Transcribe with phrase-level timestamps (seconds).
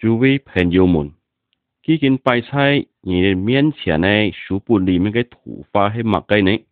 [0.00, 1.12] 诸位朋友们
[1.84, 6.64] 已经摆在你的面前的书本里面的图画是什么概念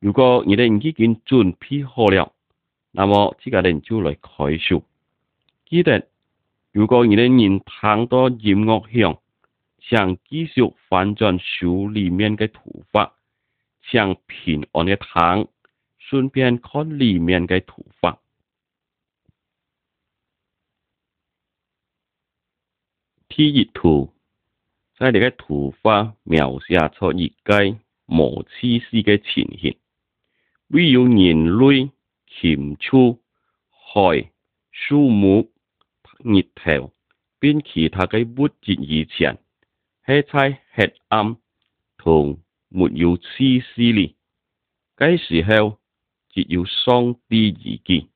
[0.00, 2.32] 如果你的已经准备好了
[2.90, 4.82] 那么这个人就来开书
[5.64, 6.08] 记得
[6.72, 9.18] 如果你的人躺到音乐响
[9.78, 13.12] 想继续翻转书里面的图画
[13.80, 15.46] 想平安的躺
[16.00, 18.18] 顺便看里面的图画
[23.30, 24.12] 天热图，
[24.98, 29.76] 在你嘅土花描写出热鸡无丝丝嘅前形，
[30.66, 31.88] 唯有年泪、
[32.26, 33.20] 禽畜、
[33.70, 34.32] 海、
[34.72, 35.48] 树木、
[36.24, 36.92] 热头，
[37.38, 39.38] 并其他嘅物质以前，
[40.04, 41.36] 象，吃菜吃暗
[41.98, 42.36] 同
[42.68, 43.28] 没有丝
[43.60, 44.12] 丝呢？
[44.96, 45.78] 嗰时候
[46.30, 48.08] 只要双低耳机，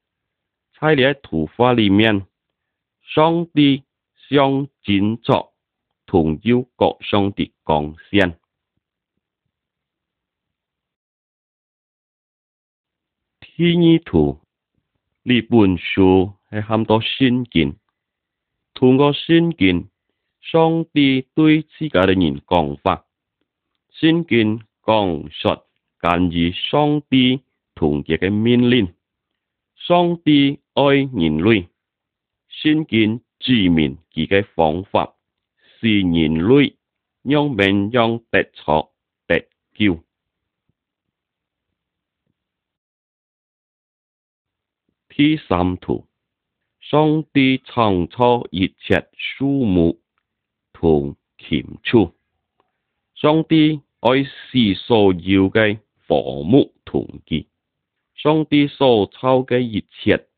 [0.77, 2.27] 猜你嘅土花里面
[3.01, 3.85] 双低。
[4.35, 5.53] 将建造
[6.07, 8.37] 同邀各相的光线。
[13.39, 14.41] 第二图
[15.23, 17.77] 呢本书系很多先见，
[18.75, 19.85] 通过先见，
[20.41, 23.07] 上帝对自家嘅人讲法，
[23.93, 25.63] 先见讲述
[26.01, 27.41] 关于上帝
[27.77, 28.93] 同自嘅命令，
[29.77, 30.83] 上帝爱
[31.15, 31.69] 人类，
[32.49, 33.24] 先见。
[33.45, 35.17] 居民自己方法
[35.79, 36.79] 是人类
[37.23, 38.95] 用命用得错
[39.27, 39.41] 得
[39.75, 40.03] 叫。
[45.11, 46.07] 第三图，
[46.81, 50.01] 上帝创造一切树木
[50.73, 52.15] 同建筑，
[53.15, 57.45] 上帝爱是所有嘅房屋同结，
[58.15, 60.29] 上帝所造嘅一切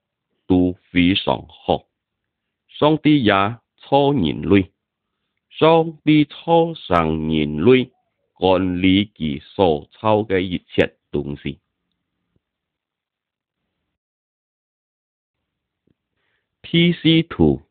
[0.49, 1.87] 都非常好。
[2.79, 4.71] 双啲也初年类，
[5.49, 7.91] 双啲初上年类，
[8.35, 11.59] 管理哋所抽嘅一切东西。
[16.61, 17.63] P C 图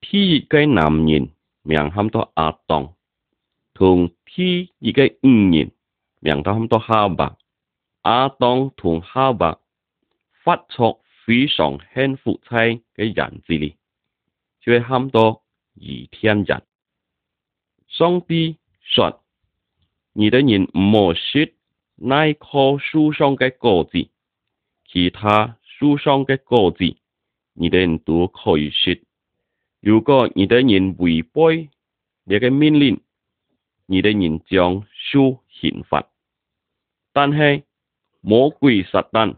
[0.00, 1.28] ，P 嘅男人
[1.60, 2.96] 名喊做阿东，
[3.74, 5.70] 同 P 嘅女人
[6.38, 7.36] 名都喊做哈巴。
[8.00, 9.60] 阿东同哈巴
[10.42, 12.54] 发出非常幸福妻
[12.96, 13.74] 嘅人字嚟。
[14.62, 15.42] 却喊多
[15.74, 16.62] 而天人，
[17.88, 19.24] 双帝说
[20.14, 21.52] ：“你的人莫好说
[21.96, 24.08] 那棵书上的果子，
[24.88, 26.96] 其他书上的果子，
[27.54, 28.96] 你的人都可以说。
[29.80, 31.68] 如果你的人违背
[32.22, 33.00] 你嘅命令，
[33.86, 36.08] 你的人将受刑罚。
[37.12, 37.64] 但系
[38.20, 39.34] 魔鬼撒旦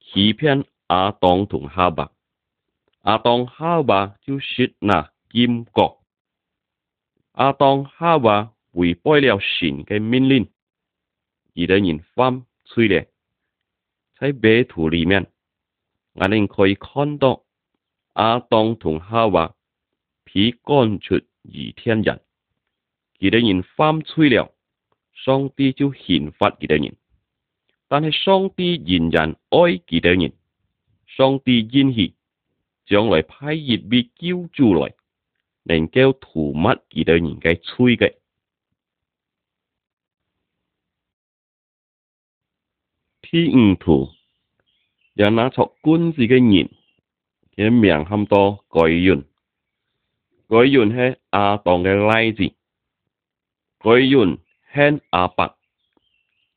[0.00, 2.10] 欺骗阿当同哈伯。
[3.02, 6.02] 阿当哈娃就说那金国，
[7.32, 10.50] 阿当哈娃违背了神嘅命令，
[11.54, 13.06] 几多人犯罪了？
[14.18, 15.26] 在碑图里面，
[16.12, 17.42] 我哋可以看到
[18.12, 19.54] 阿当同哈娃
[20.24, 22.20] 比干出如天人，
[23.18, 24.54] 几多人犯罪了？
[25.14, 26.94] 上帝就刑罚几多人，
[27.88, 30.30] 但系上帝仍然爱几多人，
[31.06, 32.12] 上帝恩许。
[32.90, 34.92] 上来派熱別叫住来，
[35.62, 38.16] 人叫屠乜而對人嘅吹嘅
[43.22, 44.08] 天悟图，
[45.14, 46.68] 有那撮官字嘅人，
[47.54, 49.20] 佢命很多改元，
[50.48, 52.52] 改元係阿当嘅拉字，
[53.78, 54.38] 改元
[54.74, 55.56] 系阿伯，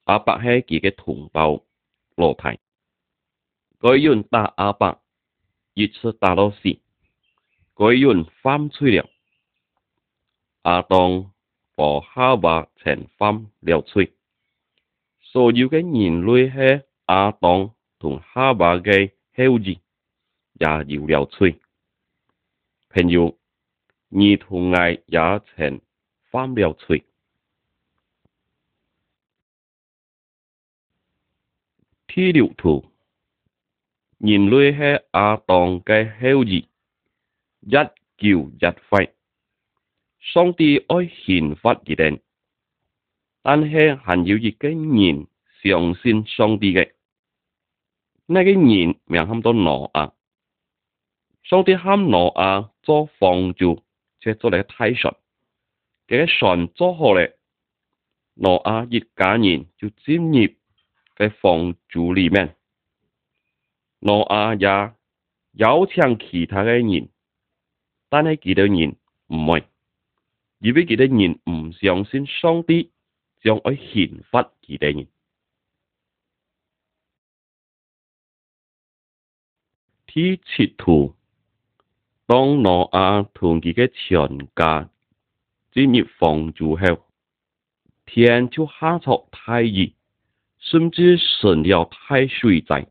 [0.06, 1.64] 阿伯係佢嘅同胞
[2.16, 2.44] 羅提，
[3.78, 5.03] 改元打阿伯。
[5.76, 6.80] 一次打到时，
[7.74, 9.10] 佢用翻催了。
[10.62, 11.32] 阿东
[11.76, 14.14] 和哈巴全翻了催，
[15.20, 19.80] 所有嘅人类喺阿东同哈巴嘅后裔，
[20.60, 21.60] 也有了催。
[22.90, 23.38] 朋友，
[24.10, 25.00] 你同我也
[25.56, 25.82] 成
[26.30, 27.04] 翻了催。
[32.08, 32.93] 天地土。
[34.26, 34.78] 人类系
[35.12, 36.60] 亚当嘅后裔，
[37.60, 38.24] 一叫一
[38.74, 39.10] 吠，
[40.22, 42.22] 上帝爱全法而定，
[43.42, 45.28] 但系还要以嘅言
[45.62, 46.92] 相信上帝嘅。
[48.28, 50.14] 呢个言名喊做挪亚，
[51.44, 53.84] 上帝喊挪亚做房主，
[54.22, 55.14] 写做嚟嘅梯船，
[56.08, 57.30] 嘅船做好了，
[58.36, 60.48] 挪亚一家人就进入
[61.18, 62.56] 嘅房主里面。
[64.06, 64.28] 诺
[64.60, 64.98] 亚
[65.54, 67.08] 也有请其他嘅人，
[68.10, 68.98] 但系其他人
[69.28, 69.64] 唔会，
[70.60, 72.92] 如为其他人唔相信上帝，
[73.42, 75.08] 就会惩罚其他人。
[80.08, 81.16] 啲信图，
[82.28, 84.90] 当诺亚同佢嘅全家
[85.72, 87.08] 进入房住后，
[88.06, 89.90] 天就下咗太热，
[90.60, 92.90] 甚至成了太水灾。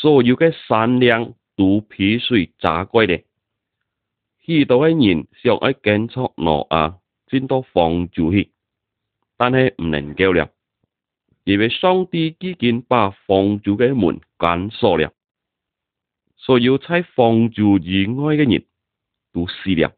[0.00, 3.24] 所有嘅善良都被水炸鬼咧？
[4.44, 8.52] 许多嘅人想要建察诺亚，进到房住去，
[9.36, 10.50] 但系唔能够了，
[11.42, 15.12] 因为上帝已经把房住嘅门关锁了。
[16.36, 18.64] 所有在房住以外嘅人
[19.32, 19.92] 都死了，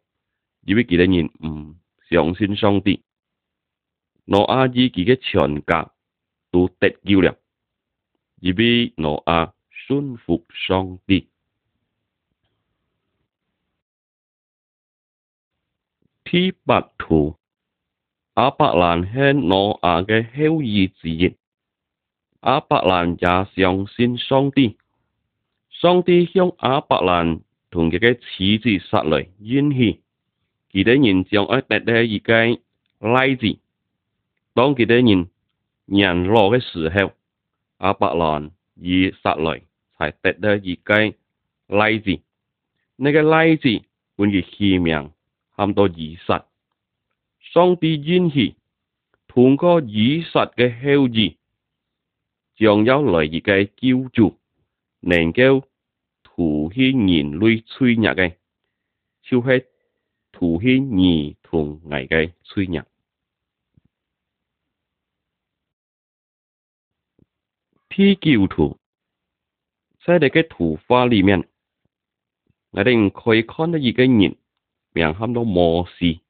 [0.64, 1.76] 因为佢哋人唔
[2.08, 3.02] 相信上帝。
[4.24, 5.92] 诺亚自己嘅全家
[6.50, 7.36] 都得救了，
[8.40, 9.52] 因为诺亚。
[9.90, 11.26] 尊服桑啲，
[16.24, 17.34] 睇白土
[18.34, 21.34] 阿伯兰向我眼嘅嚣尔自然，
[22.38, 24.76] 阿伯兰也上先桑啲，
[25.72, 27.40] 桑啲向阿伯兰
[27.72, 30.00] 同佢嘅次字杀来冤气，
[30.70, 32.60] 佢哋人像一跌嘅而家
[33.08, 33.58] 拉住，
[34.54, 35.28] 当佢哋人
[35.86, 37.12] 人落嘅时候，
[37.78, 39.60] 阿伯兰已杀来。
[40.00, 41.16] 系得到一雞
[41.66, 42.22] 荔枝，
[42.96, 43.82] 你个荔枝
[44.16, 46.44] 本嚟氣味冚到耳实，
[47.40, 48.56] 雙啲煙氣
[49.28, 51.36] 通过耳实嘅后嚨，
[52.56, 54.38] 上有来熱嘅焦灼，
[55.00, 55.68] 能够
[56.22, 58.36] 吐氣人类吹入嘅，
[59.22, 59.66] 就系
[60.32, 62.80] 吐氣儿童危嘅吹入，
[67.90, 68.79] 天橋吐。
[70.06, 71.44] 在你个图画里面，
[72.70, 74.34] 我哋可以看到一个人，
[74.94, 76.22] 面向到摩西，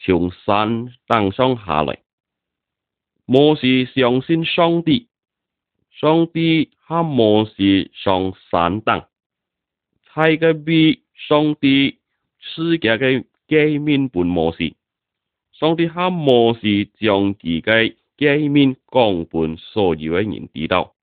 [0.00, 1.98] 从山登上下来。
[3.24, 5.06] 摩西相信上帝，
[5.92, 9.04] 上帝向摩西上山登，
[10.12, 11.98] 系个比上帝
[12.40, 14.74] 世界个界面盘模式，
[15.52, 17.62] 上帝向摩西将自己
[18.18, 20.95] 界面讲盘，所有为人知道。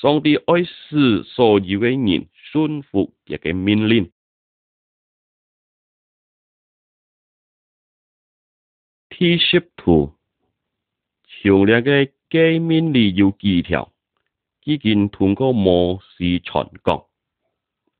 [0.00, 4.12] 上帝爱视所以嘅人顺服亦嘅命令。
[9.10, 10.14] T 恤图
[11.26, 13.92] 上列嘅几面理由几条，
[14.62, 17.04] 已经通过模式传讲。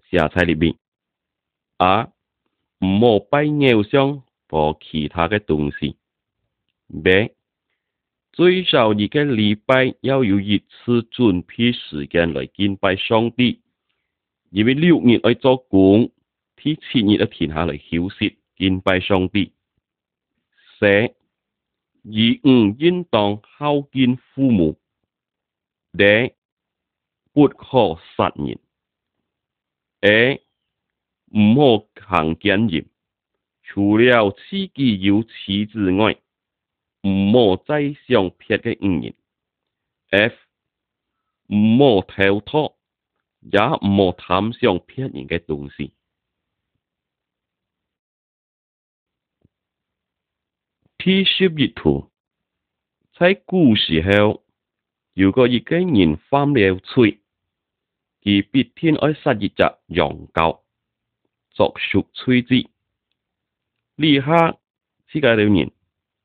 [0.08, 0.76] 下载里边，
[1.78, 2.04] 啊，
[2.78, 5.96] 唔好俾偶像或其他嘅东西。
[7.02, 7.32] B
[8.38, 13.60] 最少而家礼拜要有一次准批时间来敬拜上帝，
[14.50, 16.12] 因为六日喺做工，
[16.54, 19.52] 第七日要停下来休息敬拜上帝。
[20.78, 21.08] 四二
[22.04, 24.78] 五应当孝敬父母，
[25.98, 26.36] 诶，
[27.32, 28.56] 不可杀人，
[30.02, 30.40] 诶，
[31.36, 32.86] 唔好行奸淫，
[33.64, 36.14] 除了自己要妻之外。
[37.08, 39.14] 唔好挤上撇嘅语言
[40.10, 40.36] ，F
[41.54, 42.76] 唔好跳脱，
[43.40, 45.94] 也唔好谈上撇人嘅东西。
[50.98, 52.10] T 雪热图，
[53.18, 54.44] 在古时候，
[55.14, 57.20] 如果一经人翻了罪，
[58.20, 60.60] 其别天爱杀一只羊羔，
[61.52, 62.68] 作雪炊之。
[63.94, 64.58] 立刻
[65.08, 65.77] 世界了然。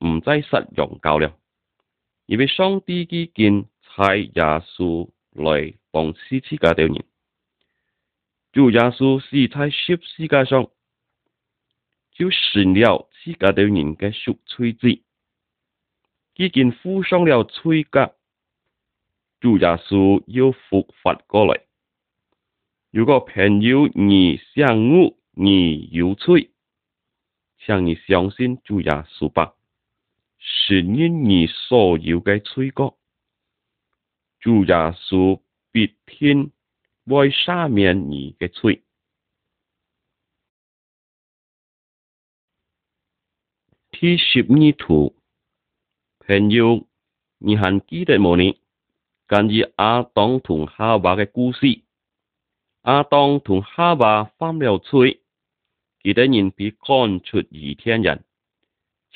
[0.04, 1.32] 唔再实用较量，
[2.26, 7.04] 因为上帝之剑拆耶稣来当施主嘅敌人。
[8.52, 10.68] 做耶稣是在十世界上，
[12.12, 14.88] 就传了世界啲人嘅赎罪者，
[16.36, 18.14] 已经负上了罪格，
[19.40, 21.62] 主耶稣又复发过来。
[22.90, 26.50] 如果朋友你想我你有罪，
[27.64, 29.54] 请你相信主耶稣吧。
[30.46, 32.98] 是因你所有嘅罪过
[34.40, 35.40] 主耶稣
[35.72, 36.52] 必听
[37.04, 38.82] 为赦免你的罪
[43.92, 45.16] 七十二徒
[46.20, 46.86] 朋友
[47.38, 48.60] 你还记得吗你
[49.26, 51.82] 根据阿当同哈瓦嘅故事
[52.82, 55.22] 阿当同哈瓦犯了罪
[56.02, 58.22] 佢得人被赶出倚天人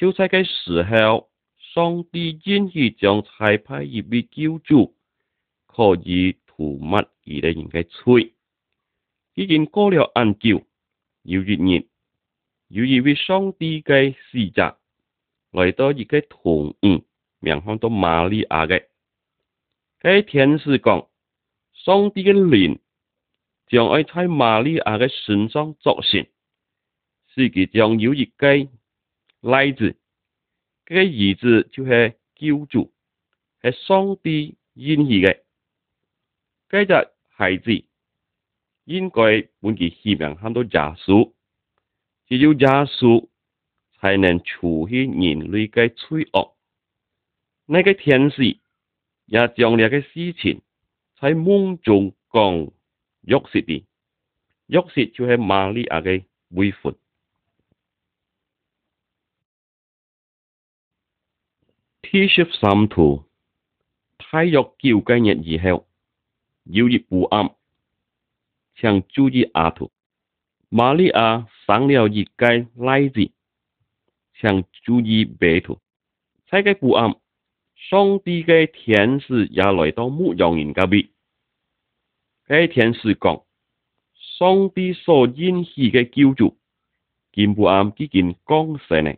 [0.01, 1.29] 朝世嘅时候，
[1.75, 4.95] 上帝愿意将裁判一俾救助，
[5.67, 8.33] 可以涂抹二零人嘅罪。
[9.35, 10.51] 已经过了暗叫，
[11.25, 11.85] 要一日，
[12.69, 14.79] 有一位上帝嘅使者
[15.51, 17.05] 来到一个同屋，
[17.41, 18.85] 面向到玛利亚嘅。
[19.99, 21.09] 该天使讲，
[21.75, 22.79] 上帝嘅脸
[23.67, 26.25] 将爱在玛利亚嘅身上作成，
[27.35, 28.55] 使其将有一个
[29.41, 29.97] 例子，
[30.85, 32.93] 这个儿子就是救助，
[33.63, 35.45] 是上帝允许的。
[36.69, 36.93] 这只
[37.29, 37.71] 孩子
[38.85, 41.37] 应该本其希望很多家属，
[42.27, 43.31] 只有家属
[43.99, 46.57] 才能除去人类的罪恶。
[47.67, 48.45] 那个天使
[49.27, 50.63] 也将那个事情
[51.21, 52.73] 在梦中讲，
[53.21, 53.87] 约瑟的
[54.67, 56.93] 约瑟就是玛利亚的未婚。
[62.11, 63.25] 七十三图，
[64.17, 65.87] 太阳叫嘅日以后，
[66.65, 67.55] 有嘅不暗，
[68.77, 69.91] 常注意阿图。
[70.71, 72.47] 玛利亚生了一个
[72.79, 73.31] 孩子，
[74.41, 75.79] 常注意八图。
[76.47, 77.11] 这个不暗，
[77.77, 81.11] 上帝嘅天使也来到牧羊人隔壁。
[82.47, 83.43] 个天使讲：
[84.39, 86.57] 上帝所应许的救助，
[87.35, 89.13] 今不安已经降世呢。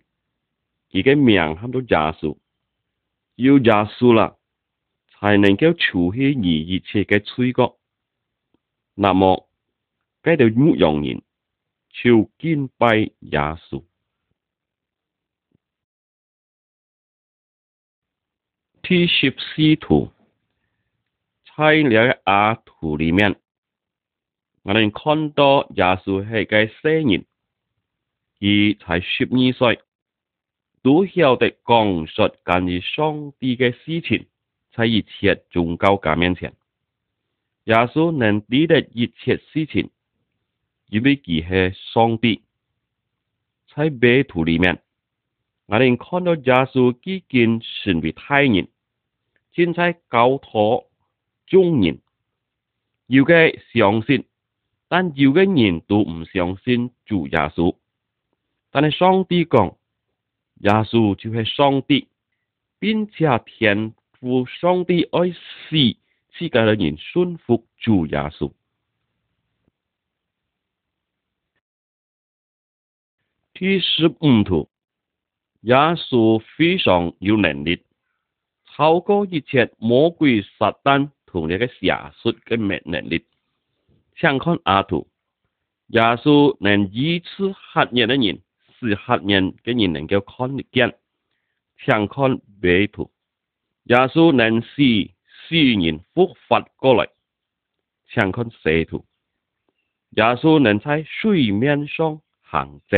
[0.91, 2.41] 佢嘅名喺度结束。
[3.43, 4.37] 要耶稣啦，
[5.13, 7.79] 才能够除去你一切嘅罪过。
[8.95, 9.49] 那么，
[10.23, 11.23] 嗰啲牧羊人
[11.89, 13.39] 就跟随耶
[13.71, 13.83] 稣。
[18.83, 20.11] 睇《耶稣使徒》，
[21.89, 23.41] 了一下图里面，
[24.65, 27.25] 我哋看到耶稣系嘅生年，
[28.39, 29.83] 而才十二岁。
[30.83, 34.27] 都晓得讲述关于上帝嘅事情，
[34.73, 36.55] 在一切宗教家面前，
[37.65, 39.91] 耶稣能抵得一切事情，
[40.89, 42.43] 因为佢系上帝。
[43.77, 44.81] 在碑图里面，
[45.67, 47.23] 我哋看到耶稣几
[47.85, 48.67] 成为太人，
[49.55, 50.85] 先在教徒
[51.47, 52.01] 众人，
[53.07, 54.25] 有嘅相信，
[54.89, 57.77] 但有嘅人都唔相信主耶稣，
[58.71, 59.77] 但系上帝讲。
[60.61, 62.09] 耶稣就系上帝，
[62.79, 65.97] 并且天父上帝爱世，
[66.33, 68.53] 世界的人信服主耶稣。
[73.55, 74.69] 第十五图，
[75.63, 77.83] 耶稣非常有能力，
[78.67, 83.25] 超过一切魔鬼撒旦同你嘅邪术嘅咩能力？
[84.19, 85.09] 请看阿图，
[85.89, 88.43] 耶稣能医治瞎人的人。
[88.81, 90.99] 是黑人竟然能够看得见，
[91.77, 93.13] 想看白图；
[93.85, 97.11] 耶稣能使视人复活过来，
[98.09, 99.01] 想看蛇图；
[100.17, 102.97] 耶稣能在水面上行走。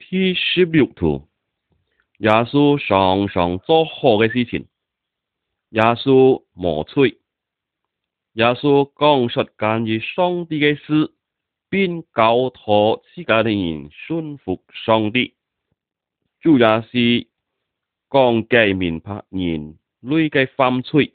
[0.00, 1.28] 第十六图，
[2.18, 4.66] 耶稣常常做好嘅事情，
[5.68, 7.20] 耶稣磨嘴。
[8.36, 11.10] 耶稣刚说关于上帝嘅事，
[11.70, 15.34] 并教托自己的人信服上帝，
[16.42, 17.26] 主也是
[18.10, 21.14] 讲给明白人类嘅犯罪，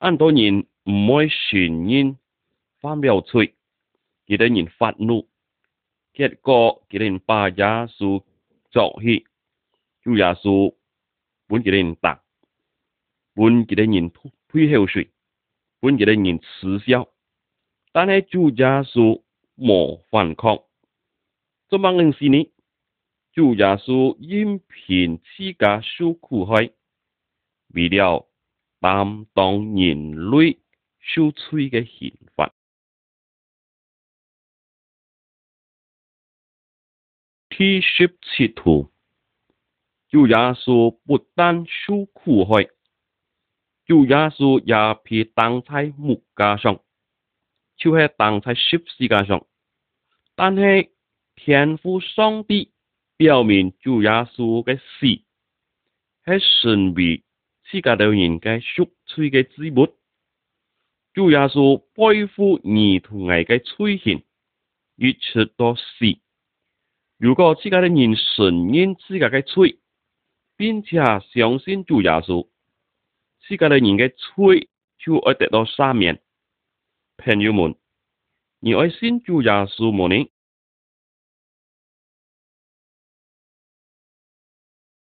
[0.00, 2.16] 很多人唔爱神恩，
[2.80, 3.54] 反又罪，
[4.26, 5.28] 佢哋人发怒，
[6.14, 7.64] 结果佢哋人拜耶
[7.98, 8.24] 稣
[8.70, 9.26] 作去，
[10.02, 10.74] 主耶稣
[11.48, 12.22] 本佢哋人打，
[13.34, 14.10] 本佢哋人
[14.48, 15.10] 推后水。
[15.84, 17.10] 本杰人耻笑，
[17.92, 19.20] 但系主耶稣
[19.54, 20.64] 冇反抗。
[21.68, 22.50] 咁样认识呢，
[23.34, 26.70] 主耶稣因凭自架受苦害，
[27.74, 28.26] 为了
[28.80, 30.58] 担当人类
[31.00, 32.54] 受罪嘅宪法。
[37.50, 38.90] 第四十图，
[40.08, 42.73] 主耶稣不但受苦害。
[43.86, 46.80] 主耶稣也被当代木架上，
[47.76, 49.46] 就系当代十世界上，
[50.34, 50.90] 但系
[51.36, 52.72] 天父上帝
[53.18, 55.24] 表明主耶稣嘅死系
[56.24, 57.22] 神为
[57.64, 59.92] 世界啲人嘅赎罪嘅资本。
[61.12, 64.22] 主耶稣背负儿童危嘅罪行，
[64.96, 65.82] 而出到死。
[67.18, 69.78] 如果世界啲人承认世界嘅罪，
[70.56, 70.96] 并且
[71.34, 72.48] 相信主耶稣。
[73.46, 76.22] 世界人嘅吹，就爱得到三面。
[77.18, 77.74] 朋友们，
[78.58, 80.26] 你爱先主耶稣门呢？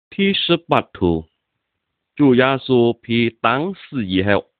[0.10, 1.24] 第十八图，
[2.18, 4.52] 主耶稣被打死以后，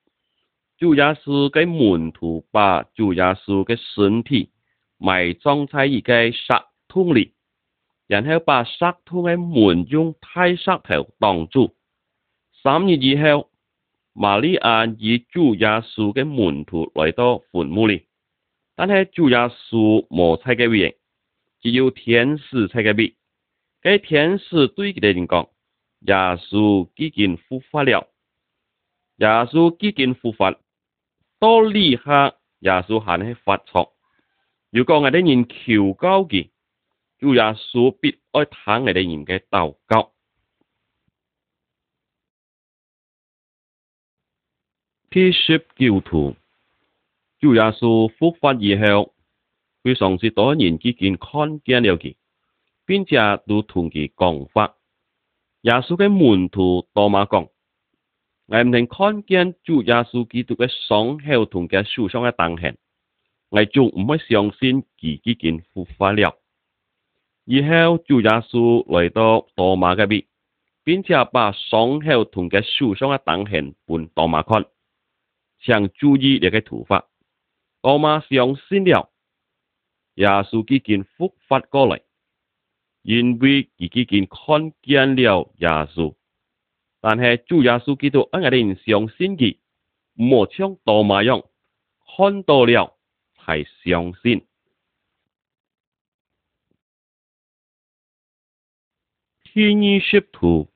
[0.78, 4.50] 主耶稣嘅门徒把主耶稣嘅身体
[4.96, 7.34] 埋葬在一个沙土里，
[8.06, 11.76] 然后把沙土嘅门用太石头挡住。
[12.62, 13.50] 三日以后。
[14.20, 18.06] 玛利亚以主耶稣嘅门徒来到坟墓里，
[18.74, 19.36] 但系主耶
[19.70, 20.96] 稣冇擦嘅原因，
[21.60, 23.12] 系要天使擦嘅面。
[23.80, 25.48] 喺天使对佢哋讲：
[26.00, 28.08] 耶稣几件复活了，
[29.18, 30.52] 耶稣几件复活，
[31.38, 33.92] 多呢刻耶稣喺度发错。
[34.72, 36.48] 如果我哋人求告佢，
[37.20, 40.10] 主耶稣必爱听我哋人嘅祷告。
[45.10, 46.36] 天主教徒
[47.40, 49.14] 主耶稣复活以后，
[49.82, 52.14] 佢尝试多年之间看见了佢，
[52.84, 54.74] 并且都同佢讲法。
[55.62, 57.48] 耶稣嘅门徒多马讲：
[58.48, 62.76] 我唔能看见主耶稣基督嘅双孝同嘅受上嘅等痕，
[63.48, 66.36] 我仲唔会相信佢已经复活了。
[67.46, 70.22] 以后主耶稣来到多马嘅边，
[70.84, 74.66] 并且把双孝同嘅受上嘅等痕判多马看。
[75.60, 77.08] 常注意你嘅头发，
[77.82, 79.10] 我嘛相信了。
[80.14, 82.00] 耶稣基督复发过来，
[83.02, 86.14] 因为自己见看见了耶稣。
[87.00, 89.58] 但系主耶稣基督一日人相信佢，
[90.14, 91.48] 莫将多马用，
[92.16, 92.96] 看到了
[93.36, 94.44] 系相信。
[99.44, 100.68] 天二十图，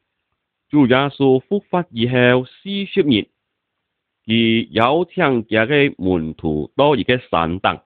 [0.68, 3.31] 主耶稣复发以后四十年。
[4.26, 4.34] 而
[4.70, 7.80] 有请就个门徒多一个散灯，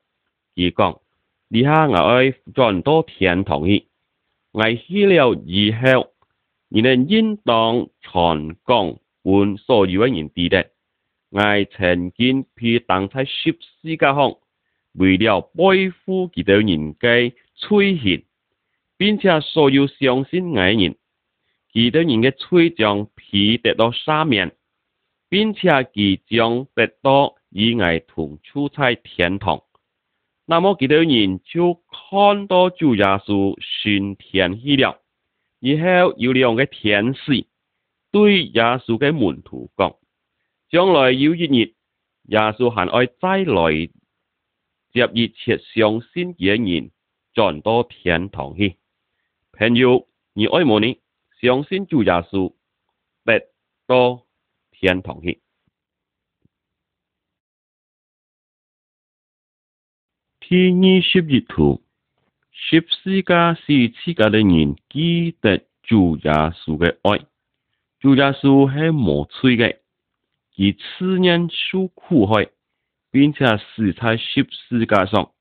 [0.55, 1.01] 佢讲：，
[1.49, 3.87] 你下我爱转到天堂去，
[4.53, 6.11] 我去了以后，
[6.69, 10.67] 你能应当传讲，换所有嘅人知得，
[11.31, 11.41] 我
[11.73, 14.35] 曾经被当在十四嘅方，
[14.93, 16.67] 为了背负几多人
[16.97, 18.23] 嘅尊严，
[18.99, 20.97] 并且所有上信嘅人，
[21.73, 24.56] 几多人嘅吹将被跌到沙面。
[25.29, 29.63] 并且即将得到以外同出在天堂，
[30.45, 35.01] 那么几多人就看到主耶稣升天去了，
[35.59, 37.47] 然后有两个天使
[38.13, 39.97] 对耶稣嘅门徒讲：
[40.71, 41.75] 将来有一日，
[42.29, 43.89] 耶稣还爱再来，
[44.93, 46.93] 接一切上仙嘅人
[47.35, 48.77] 转到天堂去。
[49.53, 50.87] 朋友，你爱慕呢？
[51.41, 52.55] 相信朱耶稣，
[53.25, 53.41] 得
[53.89, 54.26] 到？
[54.79, 55.41] 天堂去。
[60.41, 61.83] 第二十一图，
[62.53, 66.31] 十四界是有世的人记得主耶
[66.63, 67.25] 稣的爱。
[68.01, 69.79] 主耶稣系无罪的，
[70.55, 72.51] 佢私人受苦害，
[73.11, 75.33] 并且死在十四架上，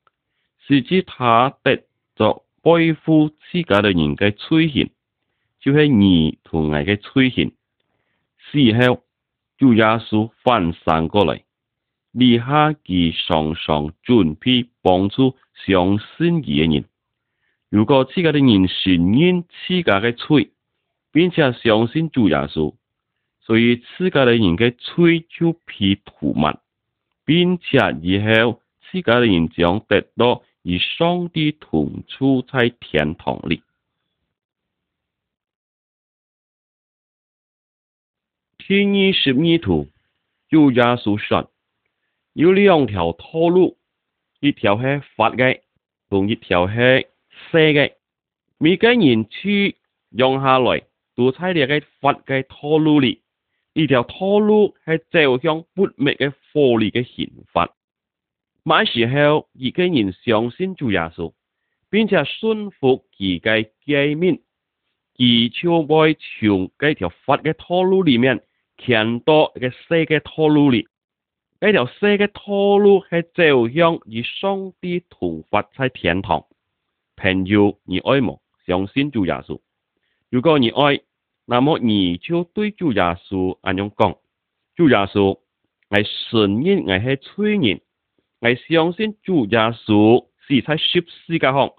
[0.66, 1.84] 是指他得
[2.16, 4.90] 作背负自界的人嘅罪行，
[5.60, 7.54] 就系儿童嘅罪行。
[8.38, 9.05] 事后。
[9.58, 11.42] 主耶稣翻山过嚟，
[12.12, 16.84] 利下其上上准备帮助相信佢嘅人。
[17.70, 20.52] 如果自家嘅人承认自家嘅罪，
[21.14, 22.76] 并且相信主耶稣，
[23.46, 26.60] 所以自家嘅人嘅罪就被涂抹，
[27.26, 28.60] 并且以后
[28.92, 33.62] 自家嘅人将得到与上帝同处在天堂里。
[38.68, 39.90] 天意十二图
[40.50, 41.46] 有廿数选，
[42.34, 43.78] 有两条套路，
[44.40, 45.60] 一条系法嘅，
[46.10, 46.74] 同一条系
[47.52, 47.92] 仙嘅。
[48.58, 49.76] 每个人去
[50.10, 50.82] 用下来，
[51.16, 53.22] 都猜到嘅法嘅套路里。
[53.74, 57.70] 一条套路系走向不灭嘅火力嘅刑罚。
[58.64, 61.36] 买时候，一个人上先做廿数，
[61.92, 63.40] 并且顺服自己
[63.86, 64.40] 界面，
[65.14, 68.42] 己超爱从呢条法嘅套路里面。
[68.78, 70.88] 强多嘅蛇嘅套路里，
[71.60, 76.46] 呢条蛇嘅套路系走向与上帝同发在天堂。
[77.16, 79.60] 朋友你爱慕相信主耶稣，
[80.30, 81.00] 如果你爱，
[81.46, 84.18] 那么你就对主耶稣咁样讲：
[84.76, 85.36] 主耶稣
[85.96, 87.82] 系神恩，系喜人，
[88.58, 91.72] 系相信主耶稣是喺十四嘅项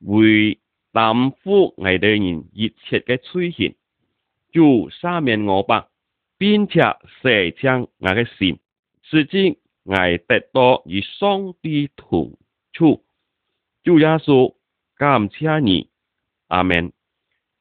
[0.00, 0.58] 为
[0.92, 3.74] 担负系哋人热切嘅出现
[4.52, 5.88] 做三面我吧。
[6.42, 6.80] 并且
[7.22, 8.58] 射向我嘅心，
[9.02, 12.36] 使尽挨得多与上帝同
[12.72, 13.04] 处。
[13.84, 14.52] 主耶稣，
[14.96, 15.88] 感谢你，
[16.48, 16.92] 阿门。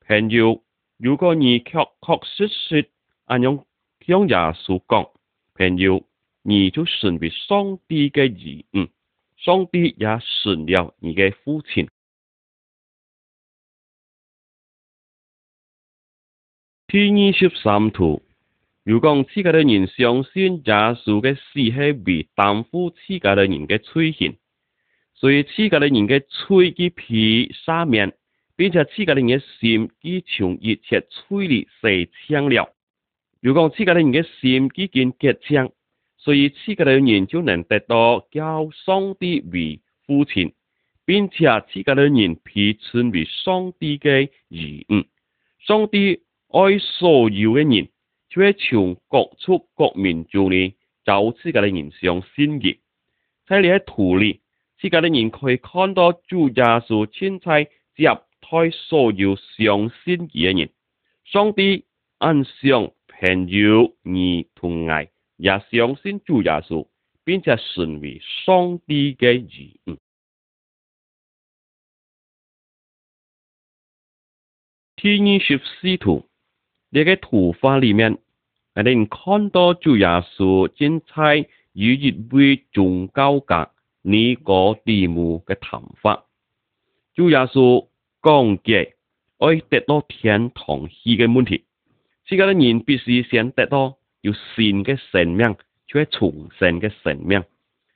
[0.08, 0.64] 朋友，
[0.98, 2.90] 如果你确确实实
[3.26, 3.68] 按用
[4.00, 5.12] 向耶稣讲，
[5.54, 6.04] 朋友，
[6.42, 8.90] 你就成为上帝嘅儿女，
[9.38, 10.08] 上帝也
[10.42, 11.88] 成了你嘅父亲。
[16.88, 18.24] 第二十三图。
[18.92, 20.74] 如果自家的人上信也
[21.06, 24.36] 属嘅是系为担负自家的人嘅缺陷，
[25.16, 28.12] 所以自家的人嘅吹肌皮赦免，
[28.58, 32.68] 并且自家的人心肌从一切催裂成腔了。
[33.42, 35.70] 如果自家的人嘅心已经结清，
[36.18, 40.52] 所以自家的人就能得到较双啲为付钱，
[41.06, 44.84] 并且自家的人被穿为双啲嘅炎，
[45.60, 46.18] 双啲
[46.50, 47.88] 爱所有嘅人。
[48.40, 52.78] 在全国出各面做呢，就自己的人上仙嘅。
[53.46, 54.42] 睇你喺圖里，
[54.80, 57.62] 自己啲人可以看到主家稣遷差
[57.96, 60.70] 接待所有上仙嘅人，
[61.26, 61.86] 上帝
[62.20, 66.88] 恩上朋友而同爱，也上仙主家稣，
[67.26, 69.98] 并且成为上帝嘅兒。
[74.96, 76.31] 天十四图。
[76.94, 78.18] 你喺图画里面，
[78.76, 86.26] 你唔看到主耶稣精彩与一位宗教家呢个地母嘅谈法，
[87.16, 87.88] 主耶稣
[88.22, 88.90] 讲嘅，
[89.40, 91.64] 爱得到天堂去嘅问题，
[92.26, 94.44] 世界嘅人必须先得到有善
[94.84, 95.56] 嘅生命，
[95.88, 97.42] 才系重生嘅生命，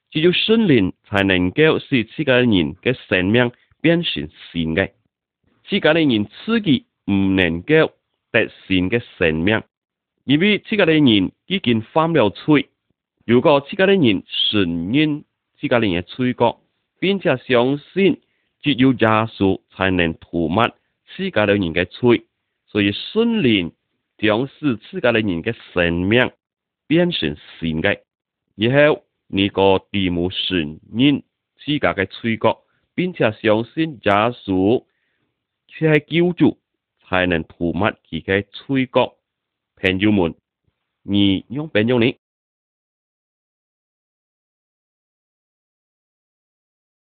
[0.09, 4.91] 只要训练才能够使世界嘅人嘅生命变成善嘅，
[5.67, 7.91] 世界嘅人自己唔能够。
[8.43, 9.63] 食善嘅善命，
[10.25, 12.67] 因为诸葛的人呢件风又吹。
[13.25, 14.23] 如果诸葛人承
[14.63, 15.23] 认念，
[15.57, 16.61] 诸葛人嘅吹过，
[16.99, 18.19] 并且相信
[18.61, 20.67] 只有耶稣才能涂抹
[21.15, 22.23] 诸葛的人嘅吹，
[22.67, 23.71] 所以善念
[24.17, 26.29] 将使诸葛的人嘅生命
[26.87, 27.99] 变成善嘅。
[28.55, 31.23] 然后你个地母承认
[31.57, 32.59] 自家嘅吹觉，
[32.93, 34.83] 并且相信耶稣，
[35.67, 36.59] 却系救主
[37.07, 39.15] 还能涂抹自己嘴角，
[39.75, 40.33] 朋友们，
[41.03, 42.17] 你用不用呢？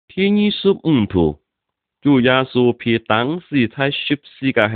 [0.08, 1.42] 天意属五图，
[2.02, 4.76] 主耶稣被当时太熟悉个好，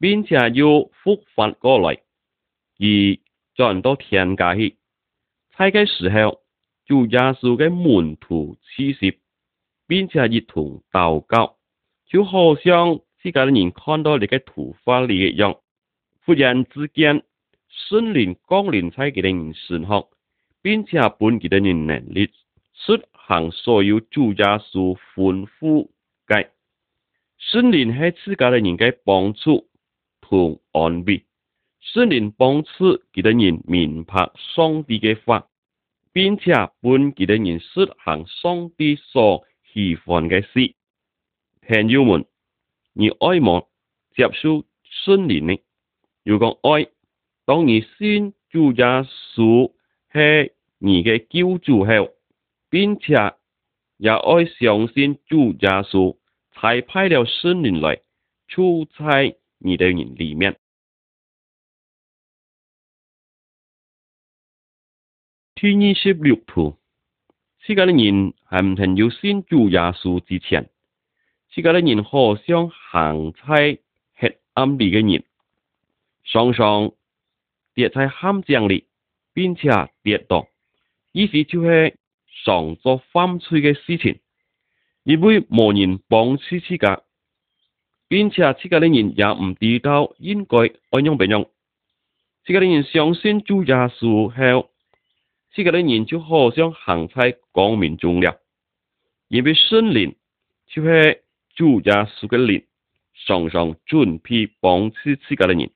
[0.00, 2.00] 并且要复活过来，
[2.78, 2.84] 而
[3.54, 4.78] 转到天界去，
[5.50, 6.42] 猜个时候，
[6.86, 9.18] 主耶稣嘅门徒七十，
[9.86, 11.58] 并且一同道告，
[12.08, 13.02] 就好像。
[13.22, 15.56] 世界的人看到你个土画里个样，
[16.26, 17.22] 忽然之间，
[17.90, 20.08] 林练光年期嘅人善学，
[20.60, 22.28] 并且本几多人能力，
[22.74, 25.88] 实行所有主耶稣吩咐
[26.26, 26.48] 嘅。
[27.38, 29.68] 森林喺世界的人个帮助
[30.20, 31.24] 同安慰，
[31.80, 35.46] 森林帮助几多人明白上帝嘅法，
[36.12, 40.74] 并且本几多人实行上帝所喜欢嘅事。
[41.68, 42.24] 朋友们。
[42.94, 43.64] 而爱望
[44.14, 45.56] 接受训练呢？
[46.24, 46.86] 如果爱
[47.44, 49.68] 当你先做耶稣
[50.12, 52.14] 系你嘅救助后，
[52.68, 53.14] 并且
[53.96, 56.16] 也爱相信做耶稣，
[56.52, 58.00] 才派了训练来
[58.48, 60.56] 出差你的人里面。
[65.54, 66.76] 天二十六图，
[67.60, 70.71] 世间的人系唔系要先做耶稣之前？
[71.54, 73.56] 世界各人何想行差
[74.18, 75.22] 吃暗利嘅人，
[76.24, 76.92] 常常
[77.74, 78.86] 跌在陷阱里，
[79.34, 79.68] 并且
[80.02, 80.48] 跌倒，
[81.12, 81.94] 意思就系
[82.46, 84.18] 常做荒废嘅事情，
[85.04, 87.02] 因会无人帮施施格，
[88.08, 90.56] 并且世界各地人也唔知道应该
[90.90, 91.42] 安样俾样，
[92.46, 94.70] 世界的人上先做下树后，
[95.54, 98.40] 世界的人就何想行差讲明中了，
[99.28, 100.14] 因被训练
[100.68, 101.21] 就系。
[101.54, 102.64] 主一数嘅年，
[103.26, 105.70] 常常准批帮自己嘅人，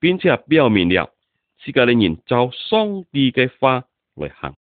[0.00, 1.12] 并且表明了
[1.62, 4.54] 己嘅人就双地嘅花来行。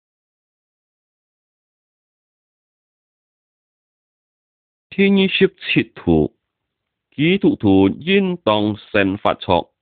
[4.88, 6.34] 天意十七图，
[7.14, 9.72] 基督徒应当先发错，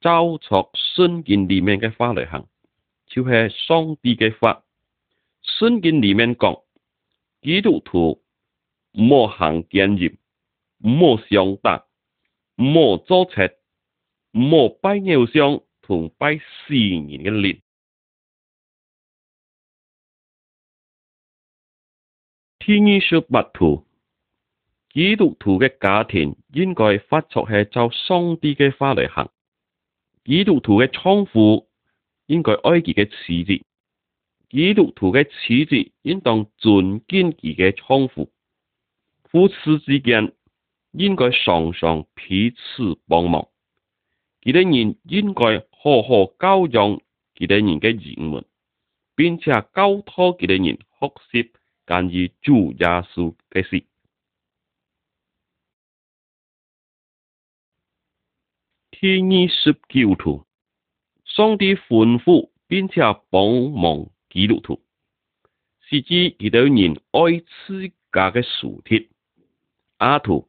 [0.00, 2.46] 照错孙健里面嘅花来行，
[3.06, 3.30] 就系
[3.66, 4.62] 双地嘅花，
[5.42, 6.56] 孙健里面讲
[7.40, 8.20] 基督徒。
[8.92, 10.16] 莫行坚业，
[10.78, 11.84] 莫上达，
[12.56, 13.56] 莫作塞，
[14.30, 17.60] 莫拜偶像，同拜虚言嘅灵。
[22.58, 23.86] 天意说白图，
[24.90, 29.26] 基督徒嘅家庭应该发出系就松啲嘅花嚟行；
[30.24, 31.68] 基督徒嘅仓库
[32.26, 33.62] 应该埃及嘅耻节；
[34.50, 38.32] 基督徒嘅耻节应当尽坚固嘅仓库。
[39.30, 40.32] 夫妻之间
[40.92, 43.46] 应该常常彼此帮忙，
[44.40, 44.98] 几多人应
[45.34, 46.98] 该好好教养
[47.34, 48.44] 几多人嘅儿女，
[49.14, 51.52] 并且教托几多人学习
[51.86, 53.84] 关于做耶稣嘅事。
[58.90, 60.42] 第二十九图，
[61.26, 64.82] 上帝吩咐并且帮忙基督徒，
[65.86, 69.06] 是指几多人爱自家嘅薯贴。
[69.98, 70.46] 阿图，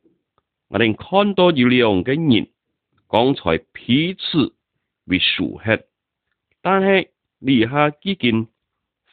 [0.67, 2.47] 我哋看到有两个人
[3.07, 4.53] 刚才彼此
[5.05, 5.71] 为熟悉，
[6.61, 7.09] 但系
[7.39, 8.47] 离下已经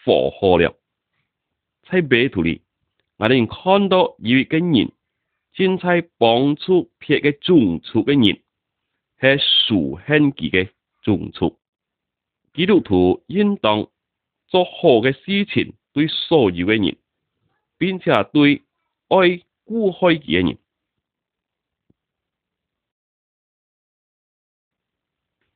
[0.05, 0.75] 火候了。
[1.91, 2.61] 在别图里，
[3.17, 4.93] 我哋看到一个人
[5.55, 10.69] 正在帮助别嘅种族嘅人，系属献己嘅
[11.03, 11.59] 种族。
[12.53, 13.89] 基督徒应当
[14.49, 16.99] 做好嘅事情对所有嘅人，
[17.79, 18.61] 并且对
[19.09, 19.46] 爱。
[19.67, 20.57] 估开嘢人，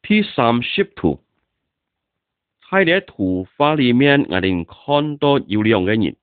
[0.02, 1.20] 第三十图
[2.68, 6.16] 喺呢图画里面，我哋看到有两个人，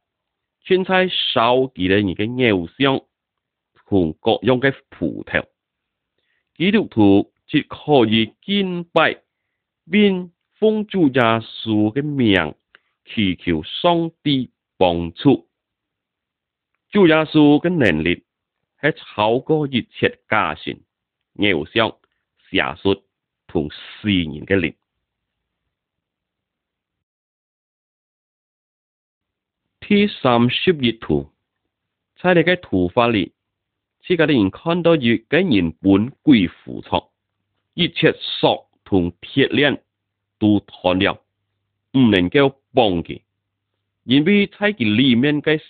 [0.65, 3.01] 身穿手提嘅偶像
[3.85, 5.45] 同各样嘅葡萄。
[6.57, 9.21] 基督徒只可以敬拜，
[9.89, 12.53] 并奉主耶稣嘅名，
[13.05, 15.46] 祈求上帝帮助。
[16.97, 18.15] 萧亚素嘅能力
[18.81, 20.75] 系超过一切家传、
[21.53, 21.95] 偶像、
[22.49, 23.03] 邪术
[23.45, 24.73] 同自然嘅力。
[29.79, 31.29] 第三十一图，
[32.19, 33.31] 睇你嘅图法里，
[34.01, 37.11] 试教啲人看到越嘅原本居腐浊，
[37.75, 39.83] 一切索同铁链
[40.39, 41.23] 都断了，
[41.93, 43.21] 唔能够帮佢，
[44.03, 45.61] 因为睇佢里面嘅。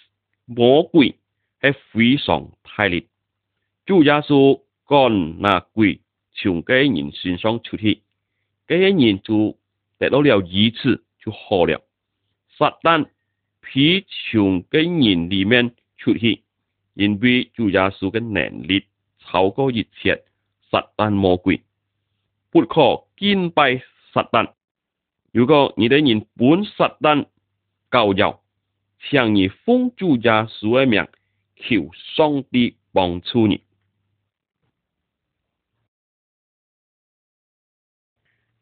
[0.50, 1.14] 魔鬼
[1.60, 3.04] 还非常泰烈，
[3.86, 6.00] 主耶稣干那鬼
[6.36, 8.02] 从这人身上出去，
[8.66, 9.58] 这人就
[9.98, 11.84] 得到了医治就好了。
[12.58, 13.08] 撒旦
[13.60, 16.42] 比从这人里面出去，
[16.94, 18.86] 因为主耶稣的能力
[19.20, 20.24] 超过一切。
[20.70, 21.62] 撒旦魔鬼
[22.52, 23.78] 不可击败
[24.14, 24.52] 撒旦，
[25.32, 27.26] 如果你的人本撒旦
[27.92, 28.38] 教育。
[29.00, 31.08] 常而帮助家数一名，
[31.56, 33.62] 求上帝帮助你。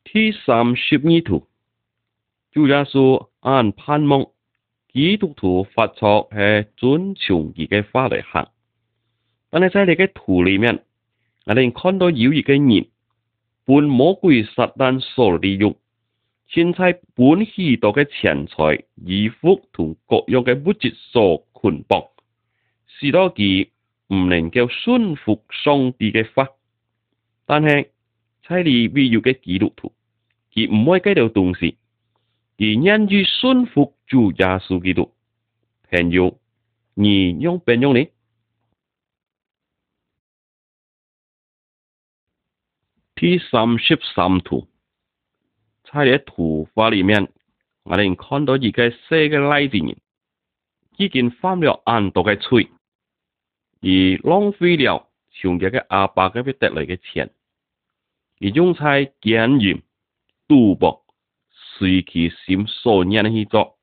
[0.04, 1.48] 第三十二图，
[2.52, 4.28] 就者说按盼望
[4.94, 8.50] 基督徒发出系遵从佢嘅法嚟行，
[9.50, 10.86] 但系在你嘅图里面，
[11.46, 12.62] 我哋看到有一个人
[13.66, 15.76] 半魔鬼撒旦所利用。
[16.48, 22.06] 现在本虚度嘅钱财，衣服同各样嘅物质所捆绑，
[22.88, 23.70] 使到佢
[24.10, 26.50] 唔能够顺服上帝嘅法。
[27.46, 27.90] 但系，
[28.44, 29.92] 差你必要嘅基督徒，
[30.54, 31.78] 佢唔会计到东西，
[32.58, 35.12] 佢愿意顺服主耶稣基督。
[35.92, 36.40] 朋友，
[36.94, 38.06] 你用边用呢？
[43.16, 44.68] 第三十三图。
[45.94, 47.32] 在啲图画里面，
[47.84, 50.00] 我哋看到自己写嘅例子，
[50.98, 52.72] 已经翻了很多嘅钱，
[53.82, 57.30] 而浪费了上嘅阿爸嗰边得来嘅钱。
[58.42, 59.82] 而用在经营、
[60.48, 61.06] 赌博、
[61.52, 63.78] 随其心所愿去做，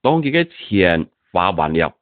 [0.00, 1.94] 当佢嘅钱花完了，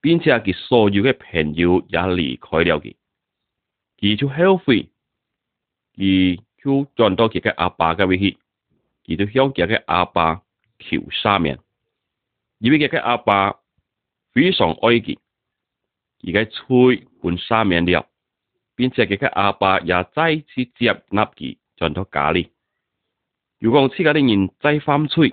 [0.00, 2.94] 并且佢所有嘅朋友也离开了佢，
[4.00, 4.90] 佢就后悔，
[6.62, 8.38] 就赚到自己阿爸嘅威气，
[9.08, 10.42] 而到乡下嘅阿爸
[10.78, 11.58] 求沙面，
[12.60, 13.58] 而为佢嘅阿爸
[14.32, 15.18] 非常爱佢，
[16.26, 18.04] 而家吹换沙面啲
[18.74, 22.50] 并且咗佢阿爸也再次接纳佢转到家里。
[23.58, 25.30] 如果私家啲人再翻吹，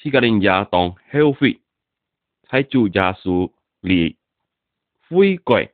[0.00, 1.60] 私家啲人也当消费，
[2.48, 4.14] 喺做廿数年，
[5.10, 5.72] 挥贵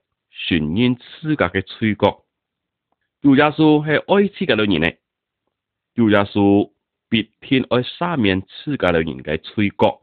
[0.49, 2.23] 船烟私家嘅吹角。
[3.24, 4.88] 主耶稣系爱痴嘅老人呢，
[5.94, 6.70] 主耶稣
[7.08, 10.02] 必天爱生命痴嘅老人嘅罪过。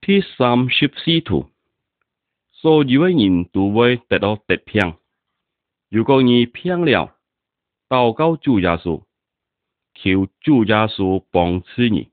[0.00, 1.48] 第三十四条，
[2.50, 4.96] 所以嘅人都会得到得偏，
[5.88, 7.14] 如果你偏了，
[7.88, 9.04] 祷告主耶稣，
[9.94, 12.10] 求主耶稣帮助你，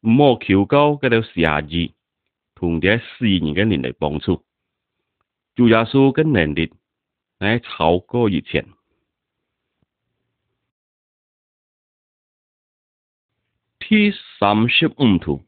[0.00, 1.62] 唔好求高嗰条邪二，
[2.56, 4.42] 同啲痴人嘅人嚟帮助。
[5.56, 6.70] 主耶稣跟能力
[7.38, 8.66] 来超过以前。
[13.78, 15.46] 第三十五图，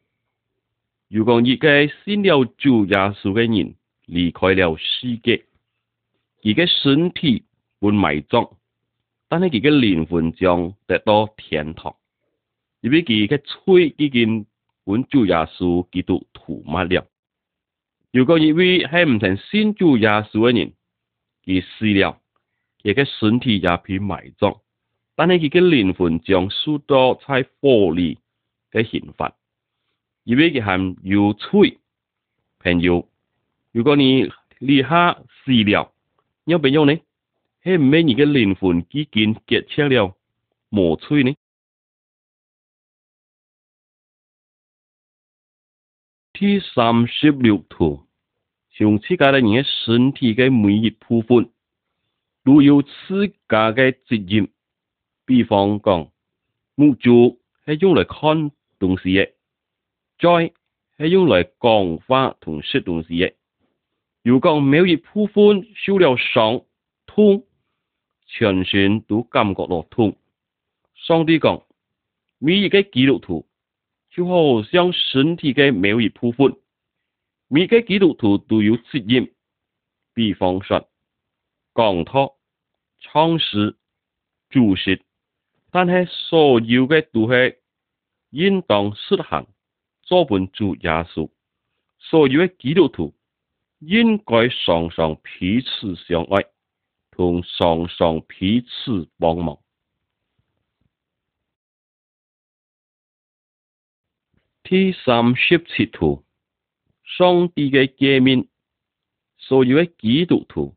[1.09, 3.75] 如果一个信了主耶稣的人
[4.07, 5.45] 离开了世界，
[6.41, 7.45] 己的身体
[7.79, 8.49] 会埋葬，
[9.27, 11.95] 但是己的灵魂将得到天堂。
[12.81, 13.39] 因为己的
[13.97, 14.47] 已经
[14.85, 17.05] 近主耶稣基督，涂抹了。
[18.11, 20.73] 如果一位係唔曾先做耶稣一人，
[21.43, 22.19] 佢死了，
[22.81, 24.61] 佢家身体也偏埋葬，
[25.15, 28.17] 但系佢己灵魂将受到在恶里
[28.71, 29.35] 嘅刑罚。
[30.23, 31.77] 因为佢还有吹
[32.59, 33.07] 朋友，
[33.71, 35.93] 如果你立下死了，
[36.45, 36.93] 有朋用呢？
[37.63, 40.15] 係唔俾你嘅灵魂已经结清了，
[40.71, 41.35] 冇吹呢？
[46.73, 47.99] 三十六图，
[48.71, 51.49] 上次教嘅的身体嘅每一部分
[52.45, 54.47] 都有自家的责任。
[55.25, 56.09] 比方讲，
[56.75, 59.29] 目柱是用来看东西的，
[60.17, 60.53] 再
[60.97, 63.33] 是用来讲话同说东西的。
[64.23, 66.61] 如果每一部分受了伤
[67.05, 67.43] 痛，
[68.27, 70.15] 全身都感觉到痛。
[70.95, 71.63] 上帝讲，
[72.37, 73.45] 每一个几度图？
[74.19, 76.53] 之后想身体嘅每一部分，
[77.47, 79.31] 每个基督徒都有责任，
[80.13, 80.89] 比方说，
[81.73, 82.35] 讲托、
[82.99, 83.77] 尝试、
[84.49, 84.99] 注射，
[85.71, 87.55] 但系所有嘅都系
[88.31, 89.47] 应当实行
[90.01, 90.81] 做本主耶
[91.13, 91.29] 稣，
[91.97, 93.15] 所有嘅基督徒
[93.79, 96.45] 应该常常彼此相爱，
[97.11, 99.57] 同常常彼此帮忙。
[104.69, 106.21] 天神摄取图，
[107.17, 108.45] 上帝嘅界面，
[109.39, 110.75] 所以喺基督徒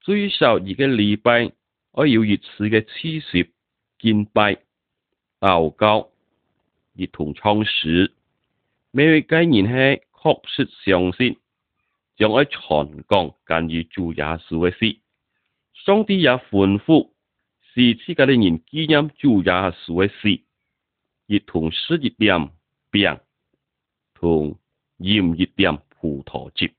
[0.00, 1.50] 最少一个礼拜，
[1.90, 3.44] 我有一次嘅黐舌，
[3.98, 4.58] 见拜
[5.40, 6.08] 闹交，
[6.94, 7.88] 热同仓鼠，
[8.92, 9.72] 每一位年系
[10.22, 11.36] 确实相信，
[12.16, 12.56] 将我全
[13.08, 15.00] 江敢于主耶稣嘅事，
[15.74, 17.12] 上帝也欢呼，
[17.74, 20.42] 是呢个人纪念主耶稣嘅事，
[21.26, 22.52] 热同失一啲。
[22.90, 23.20] 变
[24.14, 24.58] 同
[24.98, 26.72] 日一点葡萄汁。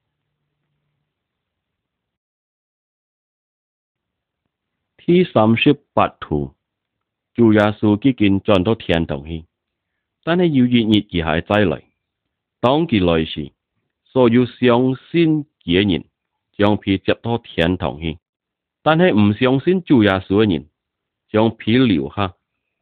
[4.97, 6.53] 第三十八图，
[7.33, 9.45] 主耶稣几经转到天堂去，
[10.23, 11.83] 但系要日日佢还再来。
[12.59, 13.51] 当其来时，
[14.05, 16.03] 所有相信嘅人
[16.53, 18.15] 将被接到天堂去；
[18.81, 20.69] 但系唔相信主耶稣嘅人，
[21.29, 22.35] 将被留下，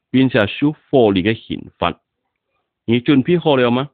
[0.09, 1.99] 并且受火利嘅贤罚。
[2.87, 3.89] 你准备好了吗？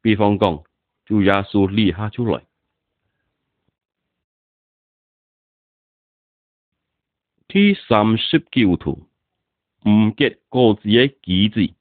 [0.00, 0.64] 比方讲，
[1.04, 2.42] 就耶稣里哈出来，
[7.46, 9.06] 第三十九图，
[9.86, 11.74] 唔结果子的机子，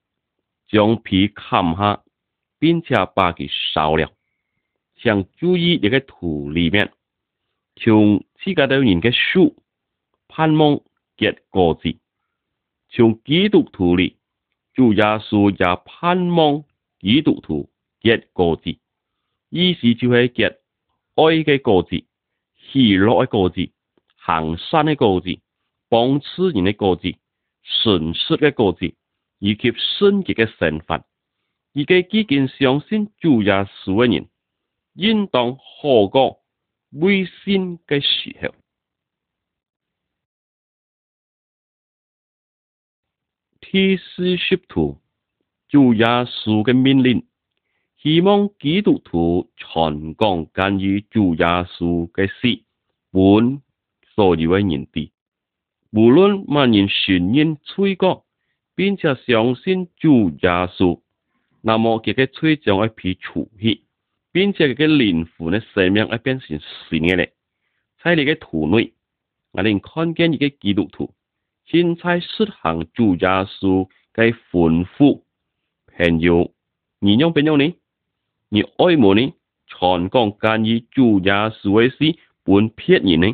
[0.68, 2.04] 将皮砍下，
[2.60, 4.12] 并且把佢烧了。
[4.98, 6.92] 想注意，这个图里面，
[7.78, 9.56] 从自家到人的树，
[10.28, 10.82] 盼望
[11.16, 11.98] 结果子，
[12.90, 14.18] 从基督徒里。
[14.76, 16.66] 主耶稣也盼望
[17.00, 17.70] 基督徒
[18.02, 18.78] 嘅个字，
[19.50, 22.06] 意思就系嘅爱嘅个字，
[22.74, 23.72] 喜乐嘅个字，
[24.18, 25.40] 行善嘅个字，
[25.90, 27.18] 帮助人嘅个字，
[27.84, 28.94] 纯属嘅个字，
[29.40, 31.02] 以及新约嘅成分。
[31.74, 33.54] 而嘅基建上先主耶
[33.86, 34.28] 稣嘅人，
[34.94, 36.36] 应当何个
[36.92, 38.54] 微信嘅时候？
[43.76, 44.98] 基督徒
[45.68, 47.26] 做耶稣嘅命令，
[48.02, 51.06] 希望基督徒传讲关于耶
[51.66, 52.64] 稣嘅事，
[53.12, 53.62] 本
[54.16, 55.10] 所有嘅人哋，
[55.92, 58.24] 无论乜人信人吹角，
[58.78, 61.02] 并且相信主耶稣，
[61.62, 63.80] 那么佢嘅吹上一皮潮血，
[64.32, 67.34] 并且佢嘅灵魂呢生命呢变成善嘅咧。
[68.02, 68.94] 喺你嘅肚内，
[69.52, 71.14] 我哋看见一个基督徒。
[71.68, 75.24] 新在市行朱家树该丰富
[75.98, 76.52] 朋友，
[77.00, 77.74] 你让朋友呢？
[78.50, 79.34] 你爱慕呢？
[79.66, 81.96] 全关关于朱家树的诗，
[82.44, 83.34] 本篇以呢？